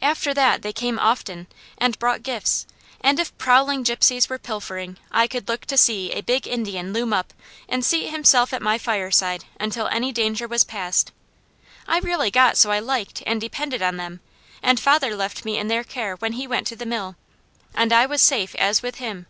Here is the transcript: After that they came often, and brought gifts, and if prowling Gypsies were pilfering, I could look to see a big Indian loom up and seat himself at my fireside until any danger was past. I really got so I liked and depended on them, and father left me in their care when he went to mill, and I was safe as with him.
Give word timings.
After 0.00 0.34
that 0.34 0.62
they 0.62 0.72
came 0.72 0.98
often, 0.98 1.46
and 1.78 1.96
brought 2.00 2.24
gifts, 2.24 2.66
and 3.00 3.20
if 3.20 3.38
prowling 3.38 3.84
Gypsies 3.84 4.28
were 4.28 4.36
pilfering, 4.40 4.96
I 5.12 5.28
could 5.28 5.46
look 5.46 5.66
to 5.66 5.76
see 5.76 6.10
a 6.10 6.20
big 6.20 6.48
Indian 6.48 6.92
loom 6.92 7.12
up 7.12 7.32
and 7.68 7.84
seat 7.84 8.08
himself 8.08 8.52
at 8.52 8.60
my 8.60 8.76
fireside 8.76 9.44
until 9.60 9.86
any 9.86 10.10
danger 10.10 10.48
was 10.48 10.64
past. 10.64 11.12
I 11.86 12.00
really 12.00 12.32
got 12.32 12.56
so 12.56 12.72
I 12.72 12.80
liked 12.80 13.22
and 13.24 13.40
depended 13.40 13.82
on 13.82 13.98
them, 13.98 14.18
and 14.64 14.80
father 14.80 15.14
left 15.14 15.44
me 15.44 15.58
in 15.58 15.68
their 15.68 15.84
care 15.84 16.16
when 16.16 16.32
he 16.32 16.48
went 16.48 16.66
to 16.66 16.84
mill, 16.84 17.14
and 17.72 17.92
I 17.92 18.04
was 18.04 18.20
safe 18.20 18.56
as 18.56 18.82
with 18.82 18.96
him. 18.96 19.28